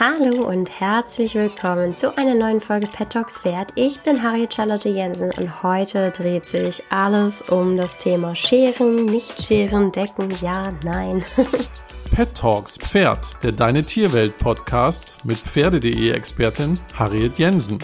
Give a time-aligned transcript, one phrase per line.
[0.00, 3.70] Hallo und herzlich willkommen zu einer neuen Folge Pet Talks Pferd.
[3.74, 9.42] Ich bin Harriet Charlotte Jensen und heute dreht sich alles um das Thema Scheren, nicht
[9.42, 11.22] Scheren, Decken, ja, nein.
[12.14, 17.78] Pet Talks Pferd, der Deine Tierwelt Podcast mit Pferde.de Expertin Harriet Jensen.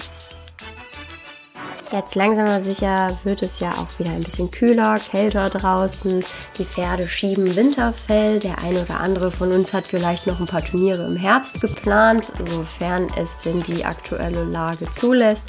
[1.95, 6.25] Jetzt langsam aber sicher wird es ja auch wieder ein bisschen kühler, kälter draußen.
[6.59, 8.41] Die Pferde schieben Winterfell.
[8.41, 12.33] Der eine oder andere von uns hat vielleicht noch ein paar Turniere im Herbst geplant,
[12.43, 15.45] sofern es denn die aktuelle Lage zulässt.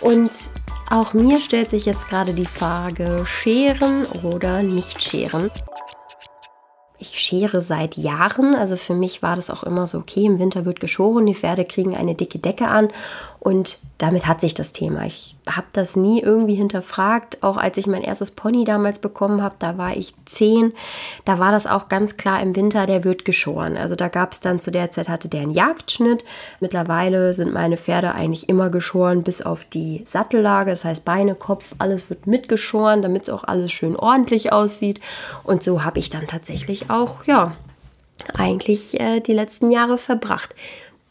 [0.00, 0.32] Und
[0.90, 5.48] auch mir stellt sich jetzt gerade die Frage, scheren oder nicht scheren
[6.98, 8.54] ich schere seit Jahren.
[8.54, 11.64] Also für mich war das auch immer so, okay, im Winter wird geschoren, die Pferde
[11.64, 12.88] kriegen eine dicke Decke an
[13.40, 15.04] und damit hat sich das Thema.
[15.04, 17.42] Ich habe das nie irgendwie hinterfragt.
[17.42, 20.72] Auch als ich mein erstes Pony damals bekommen habe, da war ich zehn.
[21.24, 23.76] Da war das auch ganz klar im Winter, der wird geschoren.
[23.76, 26.24] Also da gab es dann zu der Zeit hatte der einen Jagdschnitt.
[26.60, 30.70] Mittlerweile sind meine Pferde eigentlich immer geschoren, bis auf die Sattellage.
[30.70, 35.00] Das heißt Beine, Kopf, alles wird mitgeschoren, damit es auch alles schön ordentlich aussieht.
[35.44, 37.52] Und so habe ich dann tatsächlich auch, ja,
[38.36, 40.54] eigentlich äh, die letzten Jahre verbracht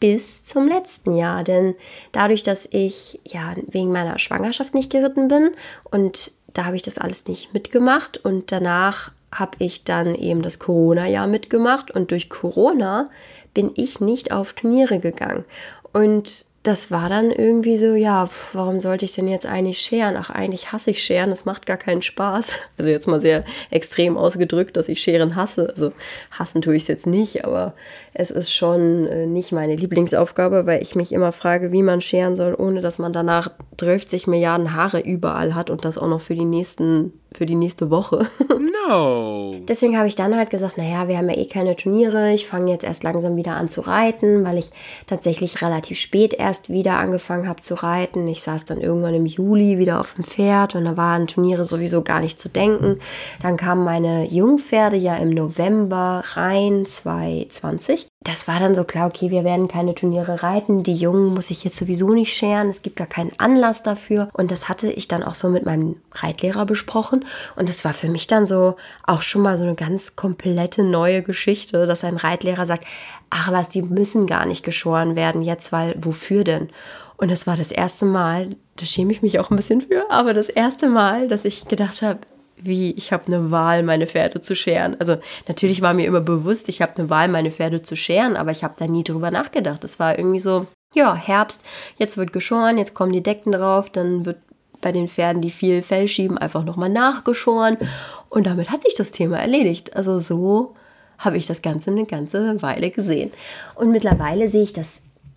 [0.00, 1.44] bis zum letzten Jahr.
[1.44, 1.74] Denn
[2.12, 5.50] dadurch, dass ich ja wegen meiner Schwangerschaft nicht geritten bin
[5.84, 10.58] und da habe ich das alles nicht mitgemacht und danach habe ich dann eben das
[10.58, 13.10] Corona-Jahr mitgemacht und durch Corona
[13.54, 15.44] bin ich nicht auf Turniere gegangen.
[15.92, 20.16] Und das war dann irgendwie so, ja, warum sollte ich denn jetzt eigentlich scheren?
[20.18, 22.58] Ach, eigentlich hasse ich scheren, das macht gar keinen Spaß.
[22.78, 25.70] Also jetzt mal sehr extrem ausgedrückt, dass ich scheren hasse.
[25.70, 25.92] Also
[26.30, 27.74] hassen tue ich es jetzt nicht, aber
[28.14, 32.36] es ist schon äh, nicht meine Lieblingsaufgabe, weil ich mich immer frage, wie man scheren
[32.36, 36.34] soll, ohne dass man danach 30 Milliarden Haare überall hat und das auch noch für
[36.34, 38.26] die nächsten für die nächste Woche.
[38.88, 39.56] No.
[39.68, 42.32] Deswegen habe ich dann halt gesagt, naja, wir haben ja eh keine Turniere.
[42.32, 44.70] Ich fange jetzt erst langsam wieder an zu reiten, weil ich
[45.06, 48.26] tatsächlich relativ spät erst wieder angefangen habe zu reiten.
[48.28, 52.02] Ich saß dann irgendwann im Juli wieder auf dem Pferd und da waren Turniere sowieso
[52.02, 52.98] gar nicht zu denken.
[53.42, 59.30] Dann kamen meine Jungpferde ja im November rein 2020 das war dann so klar, okay,
[59.30, 60.82] wir werden keine Turniere reiten.
[60.82, 62.68] Die Jungen muss ich jetzt sowieso nicht scheren.
[62.68, 64.28] Es gibt gar keinen Anlass dafür.
[64.32, 67.24] Und das hatte ich dann auch so mit meinem Reitlehrer besprochen.
[67.56, 68.76] Und das war für mich dann so
[69.06, 72.84] auch schon mal so eine ganz komplette neue Geschichte, dass ein Reitlehrer sagt,
[73.30, 76.68] ach was, die müssen gar nicht geschoren werden jetzt, weil wofür denn?
[77.16, 80.34] Und das war das erste Mal, da schäme ich mich auch ein bisschen für, aber
[80.34, 82.20] das erste Mal, dass ich gedacht habe,
[82.62, 84.96] wie ich habe eine Wahl, meine Pferde zu scheren.
[84.98, 88.50] Also natürlich war mir immer bewusst, ich habe eine Wahl, meine Pferde zu scheren, aber
[88.50, 89.84] ich habe da nie drüber nachgedacht.
[89.84, 91.62] Es war irgendwie so, ja, Herbst,
[91.96, 94.38] jetzt wird geschoren, jetzt kommen die Decken drauf, dann wird
[94.80, 97.76] bei den Pferden, die viel Fell schieben, einfach nochmal nachgeschoren.
[98.28, 99.96] Und damit hat sich das Thema erledigt.
[99.96, 100.74] Also so
[101.18, 103.32] habe ich das Ganze eine ganze Weile gesehen.
[103.74, 104.86] Und mittlerweile sehe ich das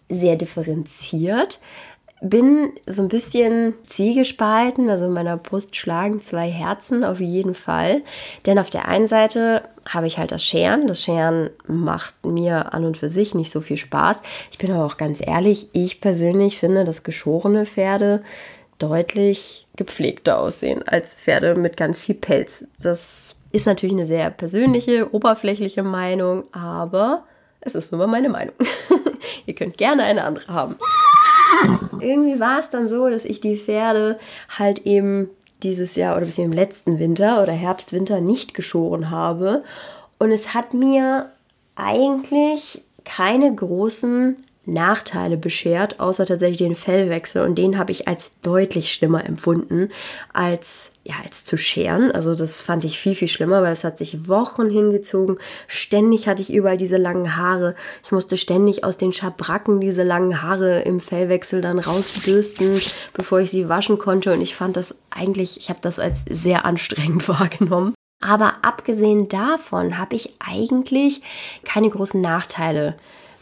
[0.09, 1.59] sehr differenziert
[2.21, 8.03] bin so ein bisschen zwiegespalten, also in meiner Brust schlagen zwei Herzen auf jeden Fall.
[8.45, 10.85] Denn auf der einen Seite habe ich halt das Scheren.
[10.85, 14.21] Das Scheren macht mir an und für sich nicht so viel Spaß.
[14.51, 18.21] Ich bin aber auch ganz ehrlich, ich persönlich finde, dass geschorene Pferde
[18.77, 22.65] deutlich gepflegter aussehen als Pferde mit ganz viel Pelz.
[22.79, 27.23] Das ist natürlich eine sehr persönliche, oberflächliche Meinung, aber
[27.61, 28.55] es ist nur meine Meinung.
[29.47, 30.75] Ihr könnt gerne eine andere haben
[32.01, 34.19] irgendwie war es dann so, dass ich die Pferde
[34.57, 35.29] halt eben
[35.63, 39.63] dieses Jahr oder bis im letzten Winter oder Herbst, Winter nicht geschoren habe.
[40.19, 41.31] Und es hat mir
[41.75, 47.43] eigentlich keine großen Nachteile beschert, außer tatsächlich den Fellwechsel.
[47.43, 49.89] Und den habe ich als deutlich schlimmer empfunden,
[50.33, 52.11] als, ja, als zu scheren.
[52.11, 55.39] Also das fand ich viel, viel schlimmer, weil es hat sich Wochen hingezogen.
[55.67, 57.75] Ständig hatte ich überall diese langen Haare.
[58.03, 62.79] Ich musste ständig aus den Schabracken diese langen Haare im Fellwechsel dann rausbürsten,
[63.13, 64.31] bevor ich sie waschen konnte.
[64.31, 67.95] Und ich fand das eigentlich, ich habe das als sehr anstrengend wahrgenommen.
[68.23, 71.23] Aber abgesehen davon habe ich eigentlich
[71.63, 72.95] keine großen Nachteile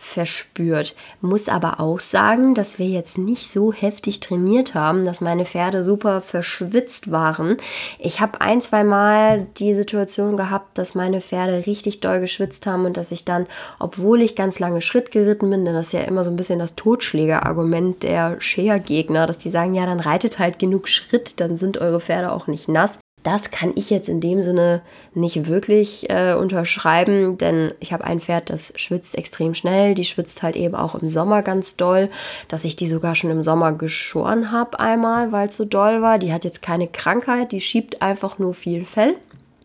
[0.09, 0.95] verspürt.
[1.21, 5.83] Muss aber auch sagen, dass wir jetzt nicht so heftig trainiert haben, dass meine Pferde
[5.83, 7.57] super verschwitzt waren.
[7.99, 12.85] Ich habe ein, zwei Mal die Situation gehabt, dass meine Pferde richtig doll geschwitzt haben
[12.85, 13.45] und dass ich dann,
[13.77, 16.59] obwohl ich ganz lange Schritt geritten bin, denn das ist ja immer so ein bisschen
[16.59, 21.77] das Totschlägerargument der Schergegner, dass die sagen, ja, dann reitet halt genug Schritt, dann sind
[21.77, 22.99] eure Pferde auch nicht nass.
[23.23, 24.81] Das kann ich jetzt in dem Sinne
[25.13, 29.93] nicht wirklich äh, unterschreiben, denn ich habe ein Pferd, das schwitzt extrem schnell.
[29.93, 32.09] Die schwitzt halt eben auch im Sommer ganz doll,
[32.47, 36.17] dass ich die sogar schon im Sommer geschoren habe einmal, weil es so doll war.
[36.17, 39.15] Die hat jetzt keine Krankheit, die schiebt einfach nur viel Fell.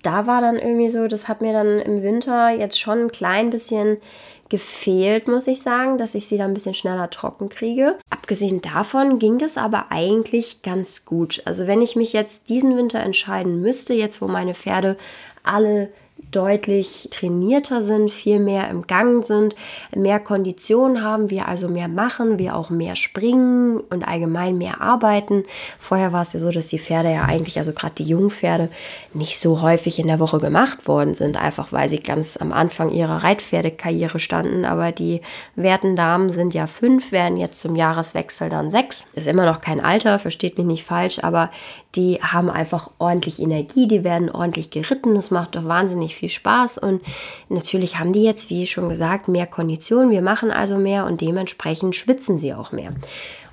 [0.02, 3.50] Da war dann irgendwie so, das hat mir dann im Winter jetzt schon ein klein
[3.50, 3.96] bisschen
[4.48, 7.98] gefehlt, muss ich sagen, dass ich sie da ein bisschen schneller trocken kriege.
[8.10, 11.42] Abgesehen davon ging das aber eigentlich ganz gut.
[11.44, 14.96] Also wenn ich mich jetzt diesen Winter entscheiden müsste, jetzt wo meine Pferde
[15.44, 15.90] alle
[16.30, 19.54] deutlich trainierter sind, viel mehr im Gang sind,
[19.94, 25.44] mehr Kondition haben, wir also mehr machen, wir auch mehr springen und allgemein mehr arbeiten.
[25.78, 28.68] Vorher war es ja so, dass die Pferde ja eigentlich, also gerade die Jungpferde,
[29.12, 32.90] nicht so häufig in der Woche gemacht worden sind, einfach weil sie ganz am Anfang
[32.90, 34.64] ihrer Reitpferdekarriere standen.
[34.64, 35.20] Aber die
[35.54, 39.06] werten Damen sind ja fünf, werden jetzt zum Jahreswechsel dann sechs.
[39.14, 41.50] Ist immer noch kein Alter, versteht mich nicht falsch, aber
[41.94, 46.78] die haben einfach ordentlich Energie, die werden ordentlich geritten, das macht doch wahnsinnig viel Spaß
[46.78, 47.02] und
[47.50, 51.94] natürlich haben die jetzt, wie schon gesagt, mehr Kondition, wir machen also mehr und dementsprechend
[51.94, 52.92] schwitzen sie auch mehr.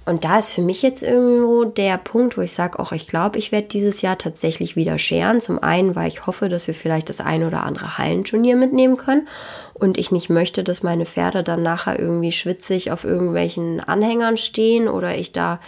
[0.04, 3.38] Und da ist für mich jetzt irgendwo der Punkt, wo ich sage, auch ich glaube,
[3.38, 5.42] ich werde dieses Jahr tatsächlich wieder scheren.
[5.42, 9.28] Zum einen, weil ich hoffe, dass wir vielleicht das ein oder andere Hallenturnier mitnehmen können
[9.76, 14.88] und ich nicht möchte, dass meine Pferde dann nachher irgendwie schwitzig auf irgendwelchen Anhängern stehen
[14.88, 15.60] oder ich da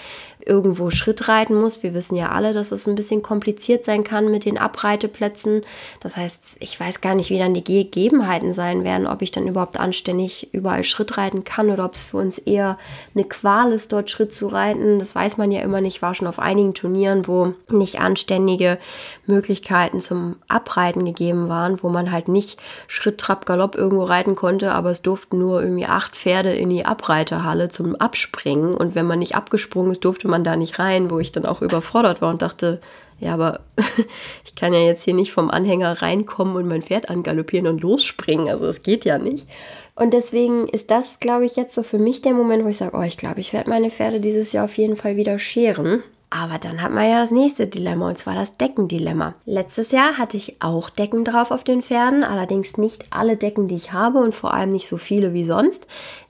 [0.45, 1.83] irgendwo Schritt reiten muss.
[1.83, 5.63] Wir wissen ja alle, dass es ein bisschen kompliziert sein kann mit den Abreiteplätzen.
[5.99, 9.47] Das heißt, ich weiß gar nicht, wie dann die Gegebenheiten sein werden, ob ich dann
[9.47, 12.77] überhaupt anständig überall Schritt reiten kann oder ob es für uns eher
[13.15, 14.99] eine Qual ist, dort Schritt zu reiten.
[14.99, 15.95] Das weiß man ja immer nicht.
[15.97, 18.79] Ich war schon auf einigen Turnieren, wo nicht anständige
[19.25, 24.71] Möglichkeiten zum Abreiten gegeben waren, wo man halt nicht Schritt, Trab, Galopp irgendwo reiten konnte,
[24.71, 29.19] aber es durften nur irgendwie acht Pferde in die Abreiterhalle zum Abspringen und wenn man
[29.19, 32.41] nicht abgesprungen ist, durfte man da nicht rein, wo ich dann auch überfordert war und
[32.41, 32.81] dachte,
[33.19, 33.61] ja, aber
[34.45, 38.49] ich kann ja jetzt hier nicht vom Anhänger reinkommen und mein Pferd angaloppieren und losspringen.
[38.49, 39.47] Also das geht ja nicht.
[39.95, 42.97] Und deswegen ist das, glaube ich, jetzt so für mich der Moment, wo ich sage,
[42.97, 46.03] oh, ich glaube, ich werde meine Pferde dieses Jahr auf jeden Fall wieder scheren.
[46.35, 49.35] Aber dann hat man ja das nächste Dilemma und zwar das Deckendilemma.
[49.45, 53.75] Letztes Jahr hatte ich auch Decken drauf auf den Pferden, allerdings nicht alle Decken, die
[53.75, 55.85] ich habe und vor allem nicht so viele wie sonst.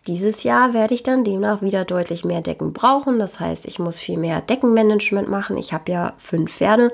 [0.06, 3.18] Dieses Jahr werde ich dann demnach wieder deutlich mehr Decken brauchen.
[3.18, 5.58] Das heißt, ich muss viel mehr Deckenmanagement machen.
[5.58, 6.92] Ich habe ja fünf Pferde.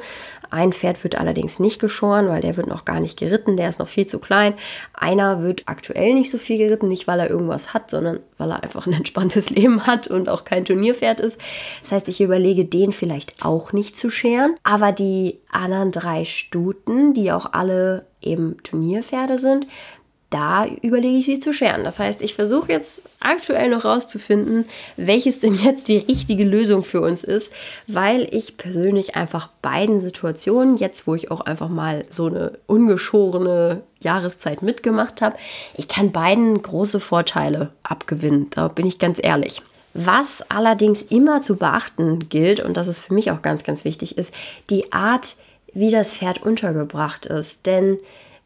[0.52, 3.58] Ein Pferd wird allerdings nicht geschoren, weil der wird noch gar nicht geritten.
[3.58, 4.54] Der ist noch viel zu klein.
[4.94, 8.64] Einer wird aktuell nicht so viel geritten, nicht weil er irgendwas hat, sondern weil er
[8.64, 11.40] einfach ein entspanntes Leben hat und auch kein Turnierpferd ist.
[11.84, 14.56] Das heißt, ich überlege, den vielleicht auch nicht zu scheren.
[14.64, 19.68] Aber die anderen drei Stuten, die auch alle eben Turnierpferde sind,
[20.30, 21.84] da überlege ich sie zu scheren.
[21.84, 24.66] Das heißt, ich versuche jetzt aktuell noch rauszufinden,
[24.96, 27.52] welches denn jetzt die richtige Lösung für uns ist,
[27.88, 33.82] weil ich persönlich einfach beiden Situationen, jetzt wo ich auch einfach mal so eine ungeschorene
[34.02, 35.38] Jahreszeit mitgemacht habe,
[35.76, 38.48] ich kann beiden große Vorteile abgewinnen.
[38.52, 39.62] Da bin ich ganz ehrlich.
[39.96, 44.18] Was allerdings immer zu beachten gilt, und das ist für mich auch ganz, ganz wichtig,
[44.20, 44.32] ist
[44.70, 45.36] die Art,
[45.74, 47.66] wie das Pferd untergebracht ist.
[47.66, 47.98] Denn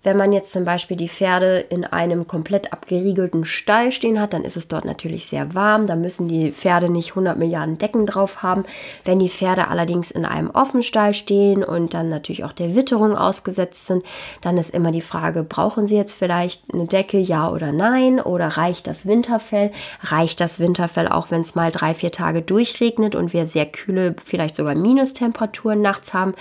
[0.03, 4.43] wenn man jetzt zum Beispiel die Pferde in einem komplett abgeriegelten Stall stehen hat, dann
[4.43, 5.87] ist es dort natürlich sehr warm.
[5.87, 8.65] Da müssen die Pferde nicht 100 Milliarden Decken drauf haben.
[9.05, 13.87] Wenn die Pferde allerdings in einem Offenstall stehen und dann natürlich auch der Witterung ausgesetzt
[13.87, 14.03] sind,
[14.41, 18.19] dann ist immer die Frage, brauchen sie jetzt vielleicht eine Decke, ja oder nein?
[18.19, 19.71] Oder reicht das Winterfell?
[20.01, 24.15] Reicht das Winterfell auch, wenn es mal drei, vier Tage durchregnet und wir sehr kühle,
[24.23, 26.33] vielleicht sogar Minustemperaturen nachts haben?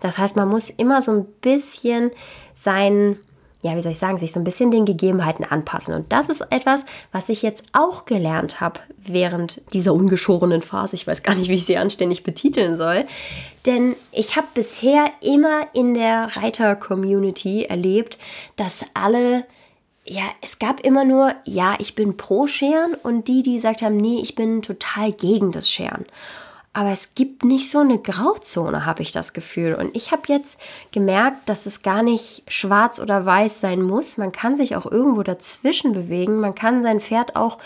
[0.00, 2.12] Das heißt, man muss immer so ein bisschen
[2.60, 3.16] sein,
[3.62, 5.94] ja, wie soll ich sagen, sich so ein bisschen den Gegebenheiten anpassen.
[5.94, 10.96] Und das ist etwas, was ich jetzt auch gelernt habe während dieser ungeschorenen Phase.
[10.96, 13.04] Ich weiß gar nicht, wie ich sie anständig betiteln soll.
[13.66, 18.18] Denn ich habe bisher immer in der Reiter-Community erlebt,
[18.56, 19.44] dass alle
[20.10, 23.98] ja, es gab immer nur, ja, ich bin pro Scheren und die, die gesagt haben,
[23.98, 26.06] nee, ich bin total gegen das Scheren.
[26.78, 29.74] Aber es gibt nicht so eine Grauzone, habe ich das Gefühl.
[29.74, 30.56] Und ich habe jetzt
[30.92, 34.16] gemerkt, dass es gar nicht schwarz oder weiß sein muss.
[34.16, 36.38] Man kann sich auch irgendwo dazwischen bewegen.
[36.38, 37.58] Man kann sein Pferd auch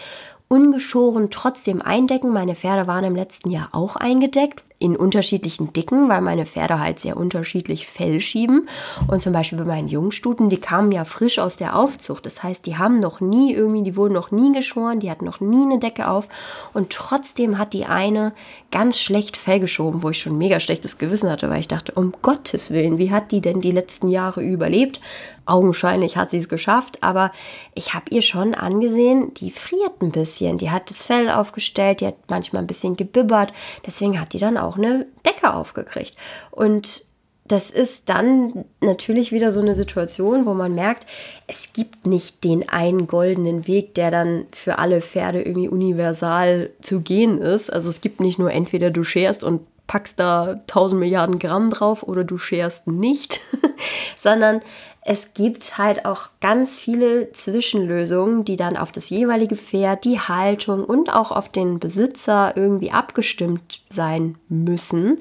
[0.49, 2.33] ungeschoren trotzdem eindecken.
[2.33, 6.99] Meine Pferde waren im letzten Jahr auch eingedeckt in unterschiedlichen Dicken, weil meine Pferde halt
[6.99, 8.69] sehr unterschiedlich Fell schieben.
[9.07, 12.27] Und zum Beispiel bei meinen Jungstuten, die kamen ja frisch aus der Aufzucht.
[12.27, 15.39] Das heißt, die haben noch nie irgendwie, die wurden noch nie geschoren, die hatten noch
[15.39, 16.29] nie eine Decke auf.
[16.75, 18.33] Und trotzdem hat die eine
[18.73, 22.13] ganz schlecht Fell geschoben, wo ich schon mega schlechtes Gewissen hatte, weil ich dachte, um
[22.21, 25.01] Gottes Willen, wie hat die denn die letzten Jahre überlebt?
[25.45, 27.33] Augenscheinlich hat sie es geschafft, aber
[27.75, 30.57] ich habe ihr schon angesehen, die friert ein bisschen.
[30.57, 33.53] Die hat das Fell aufgestellt, die hat manchmal ein bisschen gebibbert.
[33.85, 36.15] Deswegen hat die dann auch eine Decke aufgekriegt.
[36.51, 37.05] Und
[37.45, 41.07] das ist dann natürlich wieder so eine Situation, wo man merkt,
[41.49, 47.01] es gibt nicht den einen goldenen Weg, der dann für alle Pferde irgendwie universal zu
[47.01, 47.73] gehen ist.
[47.73, 49.61] Also es gibt nicht nur entweder du scherst und
[49.93, 53.41] packst da 1000 Milliarden Gramm drauf oder du scherst nicht,
[54.17, 54.61] sondern
[55.03, 60.83] es gibt halt auch ganz viele Zwischenlösungen, die dann auf das jeweilige Pferd, die Haltung
[60.87, 65.19] und auch auf den Besitzer irgendwie abgestimmt sein müssen.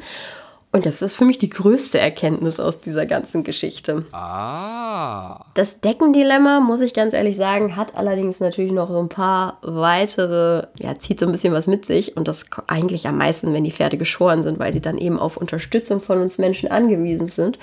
[0.73, 4.05] Und das ist für mich die größte Erkenntnis aus dieser ganzen Geschichte.
[4.13, 5.43] Ah.
[5.53, 10.67] Das Deckendilemma, muss ich ganz ehrlich sagen, hat allerdings natürlich noch so ein paar weitere,
[10.79, 12.15] ja, zieht so ein bisschen was mit sich.
[12.15, 15.35] Und das eigentlich am meisten, wenn die Pferde geschoren sind, weil sie dann eben auf
[15.35, 17.59] Unterstützung von uns Menschen angewiesen sind.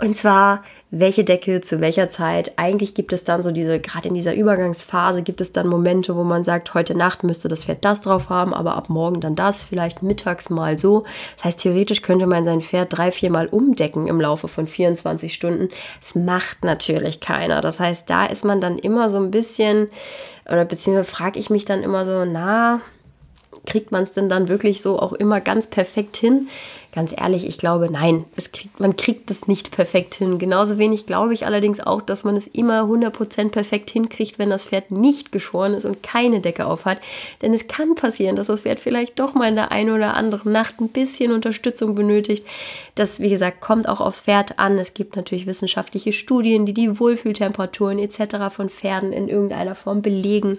[0.00, 2.52] Und zwar welche Decke zu welcher Zeit.
[2.56, 6.24] Eigentlich gibt es dann so diese, gerade in dieser Übergangsphase gibt es dann Momente, wo
[6.24, 9.62] man sagt, heute Nacht müsste das Pferd das drauf haben, aber ab morgen dann das,
[9.62, 11.04] vielleicht mittags mal so.
[11.36, 15.68] Das heißt, theoretisch könnte man sein Pferd drei, viermal umdecken im Laufe von 24 Stunden.
[16.00, 17.60] Das macht natürlich keiner.
[17.60, 19.88] Das heißt, da ist man dann immer so ein bisschen,
[20.46, 22.80] oder beziehungsweise frage ich mich dann immer so, na,
[23.68, 26.48] kriegt man es denn dann wirklich so auch immer ganz perfekt hin?
[26.94, 30.38] Ganz ehrlich, ich glaube, nein, kriegt, man kriegt es nicht perfekt hin.
[30.38, 34.64] Genauso wenig glaube ich allerdings auch, dass man es immer 100% perfekt hinkriegt, wenn das
[34.64, 36.98] Pferd nicht geschoren ist und keine Decke auf hat.
[37.42, 40.50] Denn es kann passieren, dass das Pferd vielleicht doch mal in der einen oder anderen
[40.50, 42.46] Nacht ein bisschen Unterstützung benötigt.
[42.94, 44.78] Das, wie gesagt, kommt auch aufs Pferd an.
[44.78, 48.50] Es gibt natürlich wissenschaftliche Studien, die die Wohlfühltemperaturen etc.
[48.50, 50.58] von Pferden in irgendeiner Form belegen.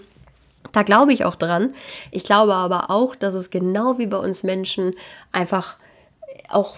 [0.71, 1.73] Da glaube ich auch dran.
[2.11, 4.93] Ich glaube aber auch, dass es genau wie bei uns Menschen
[5.31, 5.77] einfach
[6.49, 6.77] auch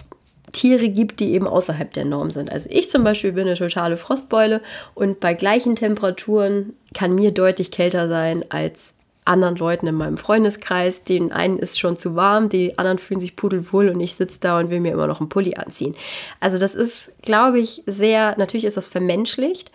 [0.52, 2.50] Tiere gibt, die eben außerhalb der Norm sind.
[2.52, 4.60] Also ich zum Beispiel bin eine totale Frostbeule
[4.94, 8.94] und bei gleichen Temperaturen kann mir deutlich kälter sein als
[9.24, 11.04] anderen Leuten in meinem Freundeskreis.
[11.04, 14.58] Den einen ist schon zu warm, die anderen fühlen sich pudelwohl und ich sitze da
[14.58, 15.94] und will mir immer noch einen Pulli anziehen.
[16.40, 19.70] Also das ist, glaube ich, sehr, natürlich ist das vermenschlicht,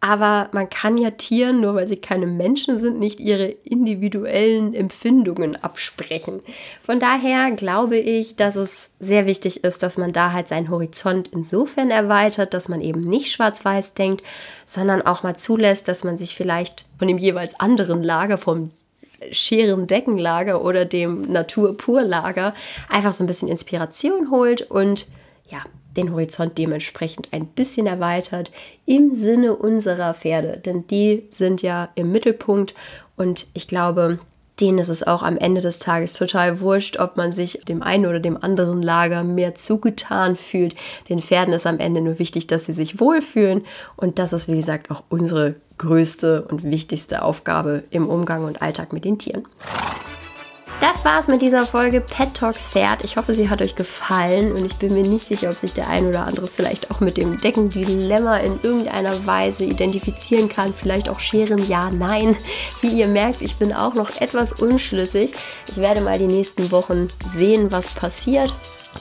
[0.00, 5.56] aber man kann ja Tieren, nur weil sie keine Menschen sind, nicht ihre individuellen Empfindungen
[5.62, 6.40] absprechen.
[6.82, 11.28] Von daher glaube ich, dass es sehr wichtig ist, dass man da halt seinen Horizont
[11.28, 14.24] insofern erweitert, dass man eben nicht schwarz-weiß denkt,
[14.64, 18.70] sondern auch mal zulässt, dass man sich vielleicht von dem jeweils anderen Lager, vom
[19.32, 22.54] scheren Deckenlager oder dem Natur-Pur-Lager
[22.88, 25.08] einfach so ein bisschen Inspiration holt und
[25.50, 25.62] ja,
[25.96, 28.50] den Horizont dementsprechend ein bisschen erweitert
[28.86, 32.74] im Sinne unserer Pferde, denn die sind ja im Mittelpunkt
[33.16, 34.18] und ich glaube,
[34.60, 38.06] denen ist es auch am Ende des Tages total wurscht, ob man sich dem einen
[38.06, 40.74] oder dem anderen Lager mehr zugetan fühlt.
[41.08, 43.62] Den Pferden ist am Ende nur wichtig, dass sie sich wohlfühlen
[43.96, 48.92] und das ist, wie gesagt, auch unsere größte und wichtigste Aufgabe im Umgang und Alltag
[48.92, 49.46] mit den Tieren.
[50.80, 53.04] Das war's mit dieser Folge Pet Talks Pferd.
[53.04, 55.88] Ich hoffe, sie hat euch gefallen und ich bin mir nicht sicher, ob sich der
[55.88, 60.72] ein oder andere vielleicht auch mit dem Deckendilemma in irgendeiner Weise identifizieren kann.
[60.72, 62.34] Vielleicht auch scheren, ja, nein.
[62.80, 65.34] Wie ihr merkt, ich bin auch noch etwas unschlüssig.
[65.68, 68.50] Ich werde mal die nächsten Wochen sehen, was passiert.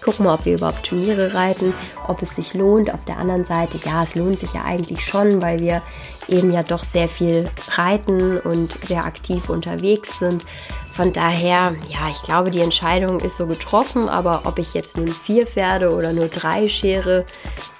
[0.03, 1.73] Gucken wir, ob wir überhaupt Turniere reiten,
[2.07, 2.93] ob es sich lohnt.
[2.93, 5.81] Auf der anderen Seite, ja, es lohnt sich ja eigentlich schon, weil wir
[6.27, 10.45] eben ja doch sehr viel reiten und sehr aktiv unterwegs sind.
[10.99, 15.07] Von daher, ja, ich glaube, die Entscheidung ist so getroffen, aber ob ich jetzt nun
[15.07, 17.25] vier Pferde oder nur drei schere,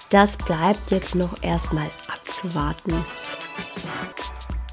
[0.10, 2.94] das bleibt jetzt noch erstmal abzuwarten.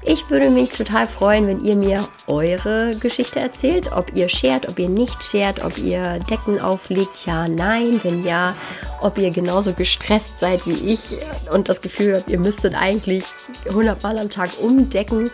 [0.01, 4.79] Ich würde mich total freuen, wenn ihr mir eure Geschichte erzählt, ob ihr schert, ob
[4.79, 8.55] ihr nicht schert, ob ihr Decken auflegt, ja, nein, wenn ja,
[9.01, 11.17] ob ihr genauso gestresst seid wie ich
[11.51, 13.25] und das Gefühl habt, ihr müsstet eigentlich
[13.67, 15.31] 100 Mal am Tag umdecken.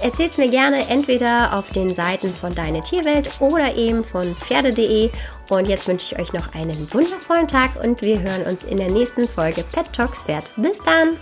[0.00, 5.10] Erzählt es mir gerne entweder auf den Seiten von Deine Tierwelt oder eben von Pferde.de.
[5.50, 8.90] Und jetzt wünsche ich euch noch einen wundervollen Tag und wir hören uns in der
[8.90, 10.44] nächsten Folge Pet Talks Pferd.
[10.56, 11.16] Bis dann!